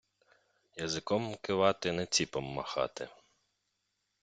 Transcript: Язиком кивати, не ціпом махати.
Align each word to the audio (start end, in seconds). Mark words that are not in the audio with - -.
Язиком 0.75 1.35
кивати, 1.41 1.91
не 1.91 2.05
ціпом 2.05 2.43
махати. 2.43 3.09